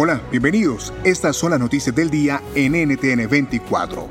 [0.00, 0.94] Hola, bienvenidos.
[1.02, 4.08] Estas son las noticias del día en NTN 24.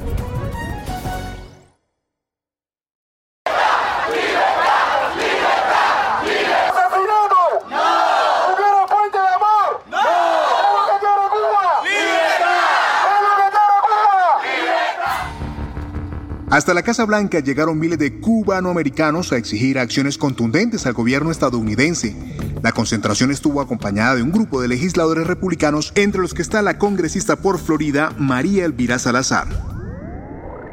[16.49, 22.13] Hasta la Casa Blanca llegaron miles de cubanoamericanos a exigir acciones contundentes al gobierno estadounidense.
[22.61, 26.77] La concentración estuvo acompañada de un grupo de legisladores republicanos, entre los que está la
[26.77, 29.47] congresista por Florida, María Elvira Salazar.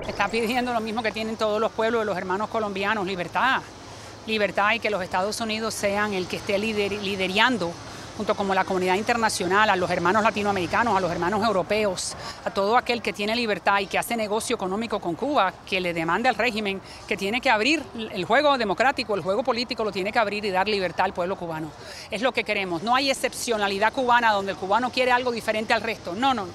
[0.06, 3.62] Está pidiendo lo mismo que tienen todos los pueblos de los hermanos colombianos, libertad.
[4.26, 7.72] Libertad y que los Estados Unidos sean el que esté lider liderando
[8.16, 12.76] junto con la comunidad internacional, a los hermanos latinoamericanos, a los hermanos europeos, a todo
[12.76, 16.34] aquel que tiene libertad y que hace negocio económico con Cuba, que le demande al
[16.36, 20.44] régimen que tiene que abrir el juego democrático, el juego político lo tiene que abrir
[20.44, 21.70] y dar libertad al pueblo cubano.
[22.10, 22.82] Es lo que queremos.
[22.82, 26.14] No hay excepcionalidad cubana donde el cubano quiere algo diferente al resto.
[26.14, 26.46] No, no.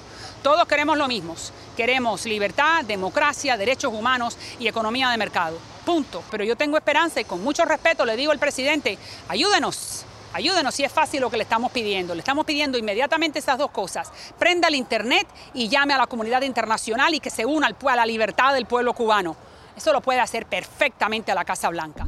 [0.42, 1.34] Todos queremos lo mismo.
[1.76, 5.58] Queremos libertad, democracia, derechos humanos y economía de mercado.
[5.84, 6.22] Punto.
[6.30, 10.84] Pero yo tengo esperanza y con mucho respeto le digo al presidente, ayúdenos Ayúdenos si
[10.84, 12.14] es fácil lo que le estamos pidiendo.
[12.14, 14.12] Le estamos pidiendo inmediatamente esas dos cosas.
[14.38, 18.06] Prenda el Internet y llame a la comunidad internacional y que se una a la
[18.06, 19.36] libertad del pueblo cubano.
[19.76, 22.06] Eso lo puede hacer perfectamente a la Casa Blanca.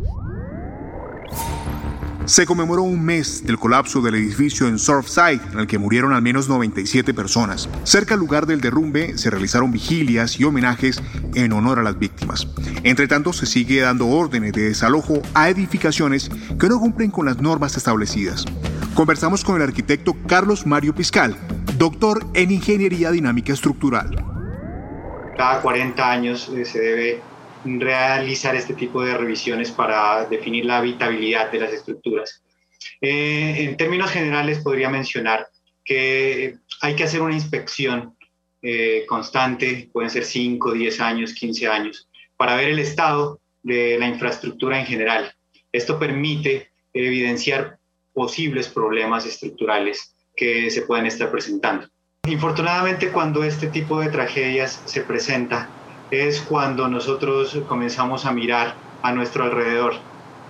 [2.24, 6.22] Se conmemoró un mes del colapso del edificio en Surfside, en el que murieron al
[6.22, 7.68] menos 97 personas.
[7.82, 11.02] Cerca al lugar del derrumbe se realizaron vigilias y homenajes
[11.34, 12.46] en honor a las víctimas.
[12.84, 16.30] Entre tanto, se sigue dando órdenes de desalojo a edificaciones
[16.60, 18.44] que no cumplen con las normas establecidas.
[18.94, 21.36] Conversamos con el arquitecto Carlos Mario Piscal,
[21.76, 24.24] doctor en Ingeniería Dinámica Estructural.
[25.36, 27.31] Cada 40 años eh, se debe
[27.64, 32.42] realizar este tipo de revisiones para definir la habitabilidad de las estructuras.
[33.00, 35.48] Eh, en términos generales, podría mencionar
[35.84, 38.16] que hay que hacer una inspección
[38.62, 44.08] eh, constante, pueden ser 5, 10 años, 15 años, para ver el estado de la
[44.08, 45.34] infraestructura en general.
[45.72, 47.78] Esto permite evidenciar
[48.12, 51.88] posibles problemas estructurales que se pueden estar presentando.
[52.26, 55.68] Infortunadamente, cuando este tipo de tragedias se presenta,
[56.12, 59.94] es cuando nosotros comenzamos a mirar a nuestro alrededor.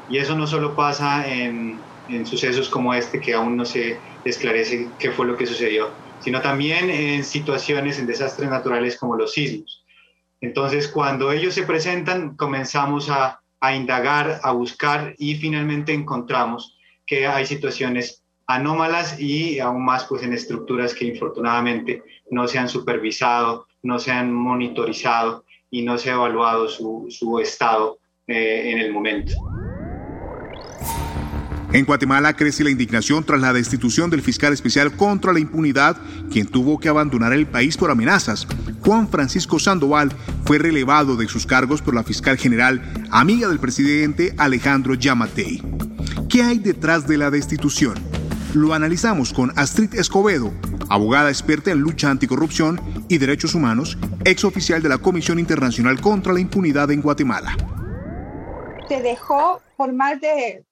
[0.09, 1.81] Y eso no solo pasa en,
[2.27, 6.91] sucesos como este, que aún no se esclarece qué fue lo que sucedió, sino también
[6.91, 9.85] en situaciones, en desastres naturales como los sismos.
[10.41, 17.29] Entonces, cuando ellos se presentan, comenzamos a, a indagar, a buscar y finalmente encontramos que
[17.29, 22.03] hay situaciones anómalas y aún más pues en estructuras que infortunadamente
[22.33, 27.41] no se han supervisado, no se han monitorizado y no se ha evaluado su, su
[27.41, 29.33] estado eh, en el momento.
[31.73, 35.97] En Guatemala crece la indignación tras la destitución del fiscal especial contra la impunidad,
[36.31, 38.47] quien tuvo que abandonar el país por amenazas.
[38.85, 40.13] Juan Francisco Sandoval
[40.45, 45.63] fue relevado de sus cargos por la fiscal general, amiga del presidente Alejandro Yamatei.
[46.29, 47.95] ¿Qué hay detrás de la destitución?
[48.53, 50.53] Lo analizamos con Astrid Escobedo,
[50.91, 56.33] abogada experta en lucha anticorrupción y derechos humanos, ex oficial de la Comisión Internacional contra
[56.33, 57.57] la Impunidad en Guatemala.
[58.89, 60.65] Se dejó por más de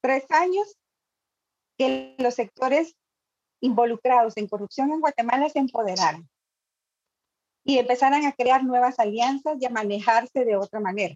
[0.00, 0.76] tres años
[1.78, 2.94] que los sectores
[3.60, 6.28] involucrados en corrupción en Guatemala se empoderaran
[7.64, 11.14] y empezaran a crear nuevas alianzas y a manejarse de otra manera.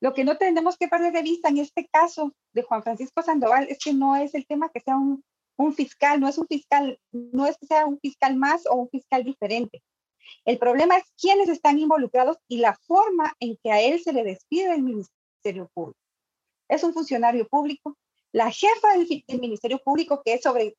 [0.00, 3.66] Lo que no tenemos que perder de vista en este caso de Juan Francisco Sandoval
[3.68, 5.24] es que no es el tema que sea un
[5.58, 8.88] un fiscal, no es un fiscal, no es que sea un fiscal más o un
[8.88, 9.82] fiscal diferente.
[10.44, 14.24] El problema es quiénes están involucrados y la forma en que a él se le
[14.24, 15.98] despide del Ministerio Público.
[16.68, 17.96] Es un funcionario público,
[18.32, 20.76] La jefa del, del Ministerio Público, que es sobre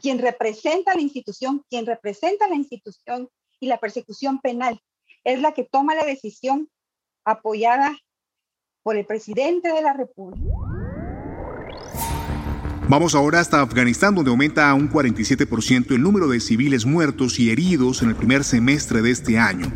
[0.00, 3.28] quien representa la institución, quien representa la institución
[3.60, 4.80] y la persecución penal,
[5.24, 6.68] es la que toma la decisión
[7.24, 7.96] apoyada
[8.82, 10.46] por el presidente de la República.
[12.90, 17.48] Vamos ahora hasta Afganistán, donde aumenta a un 47% el número de civiles muertos y
[17.48, 19.72] heridos en el primer semestre de este año.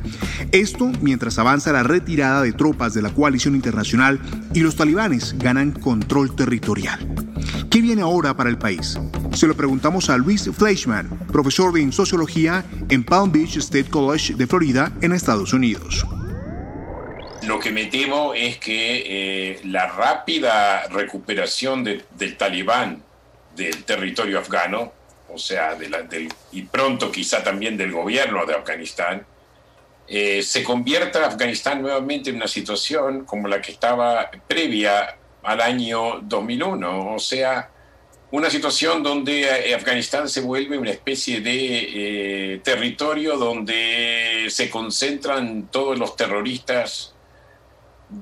[0.50, 4.18] Esto mientras avanza la retirada de tropas de la coalición internacional
[4.52, 6.98] y los talibanes ganan control territorial.
[7.70, 8.98] ¿Qué viene ahora para el país?
[9.32, 14.48] Se lo preguntamos a Luis Fleischman, profesor de sociología en Palm Beach State College de
[14.48, 16.04] Florida, en Estados Unidos.
[17.46, 23.02] Lo que me temo es que eh, la rápida recuperación del talibán
[23.54, 24.92] del territorio afgano,
[25.28, 29.26] o sea, del, y pronto quizá también del gobierno de Afganistán,
[30.08, 36.20] eh, se convierta Afganistán nuevamente en una situación como la que estaba previa al año
[36.22, 37.70] 2001, o sea,
[38.30, 45.98] una situación donde eh, Afganistán se vuelve una especie de territorio donde se concentran todos
[45.98, 47.13] los terroristas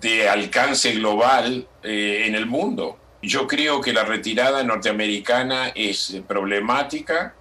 [0.01, 2.99] de alcance global eh, en el mundo.
[3.23, 7.35] Yo creo que la retirada norteamericana es problemática,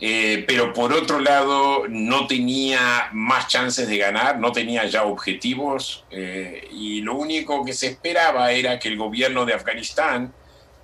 [0.00, 6.04] eh, pero por otro lado no tenía más chances de ganar, no tenía ya objetivos
[6.10, 10.32] eh, y lo único que se esperaba era que el gobierno de Afganistán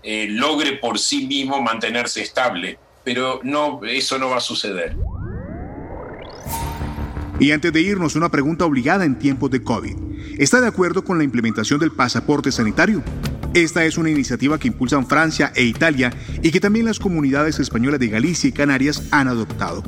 [0.03, 4.97] logre por sí mismo mantenerse estable, pero no, eso no va a suceder.
[7.41, 9.97] Y antes de irnos, una pregunta obligada en tiempos de COVID.
[10.39, 13.03] ¿Está de acuerdo con la implementación del pasaporte sanitario?
[13.55, 17.99] Esta es una iniciativa que impulsan Francia e Italia y que también las comunidades españolas
[17.99, 19.83] de Galicia y Canarias han adoptado.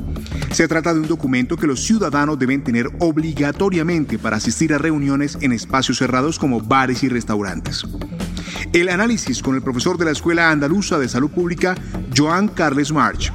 [0.51, 5.37] Se trata de un documento que los ciudadanos deben tener obligatoriamente para asistir a reuniones
[5.39, 7.85] en espacios cerrados como bares y restaurantes.
[8.73, 11.75] El análisis con el profesor de la Escuela Andaluza de Salud Pública,
[12.17, 13.31] Joan Carles March.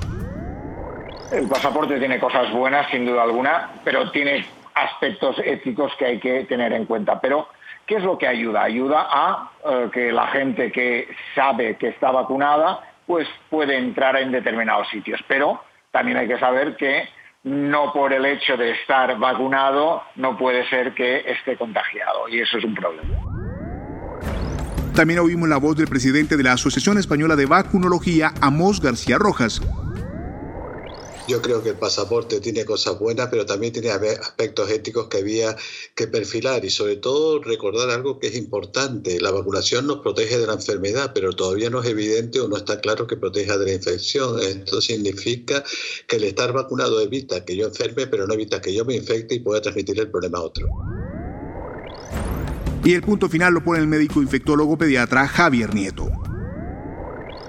[1.31, 6.45] El pasaporte tiene cosas buenas, sin duda alguna, pero tiene aspectos éticos que hay que
[6.45, 7.21] tener en cuenta.
[7.21, 7.49] Pero,
[7.87, 8.63] ¿qué es lo que ayuda?
[8.63, 14.33] Ayuda a eh, que la gente que sabe que está vacunada, pues puede entrar en
[14.33, 15.21] determinados sitios.
[15.29, 15.61] Pero
[15.91, 17.09] también hay que saber que
[17.45, 22.59] no por el hecho de estar vacunado no puede ser que esté contagiado y eso
[22.59, 23.17] es un problema.
[24.95, 29.63] También oímos la voz del presidente de la Asociación Española de Vacunología, Amos García Rojas,
[31.29, 35.55] yo creo que el pasaporte tiene cosas buenas, pero también tiene aspectos éticos que había
[35.95, 39.21] que perfilar y sobre todo recordar algo que es importante.
[39.21, 42.81] La vacunación nos protege de la enfermedad, pero todavía no es evidente o no está
[42.81, 44.41] claro que proteja de la infección.
[44.41, 45.63] Esto significa
[46.07, 49.35] que el estar vacunado evita que yo enferme, pero no evita que yo me infecte
[49.35, 50.67] y pueda transmitir el problema a otro.
[52.85, 56.28] Y el punto final lo pone el médico infectólogo pediatra Javier Nieto.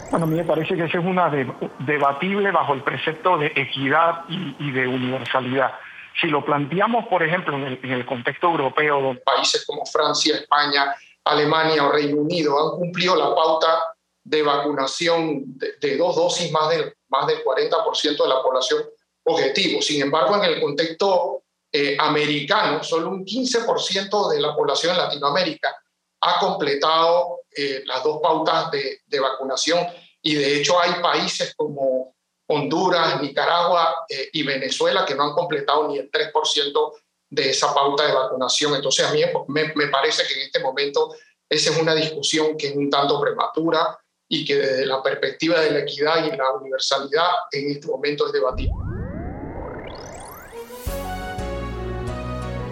[0.09, 1.31] Bueno, a mí me parece que ese es una
[1.79, 5.73] debatible bajo el precepto de equidad y, de universalidad.
[6.19, 10.95] Si lo planteamos, por ejemplo, en el, contexto europeo, donde países como Francia, España,
[11.25, 13.83] Alemania o Reino Unido han cumplido la pauta
[14.23, 18.83] de vacunación de, dos dosis más del, más del 40% de la población
[19.25, 19.81] objetivo.
[19.81, 25.75] Sin embargo, en el contexto eh, americano, solo un 15% de la población en Latinoamérica
[26.21, 29.85] ha completado eh, las dos pautas de, de, vacunación
[30.21, 32.15] y de hecho hay países como
[32.47, 36.93] Honduras, Nicaragua eh, y Venezuela que no han completado ni el 3%
[37.31, 38.75] de esa pauta de vacunación.
[38.75, 41.13] Entonces a mí me, me parece que en este momento
[41.47, 45.71] esa es una discusión que es un tanto prematura y que desde la perspectiva de
[45.71, 48.98] la equidad y la universalidad en este momento es debatible.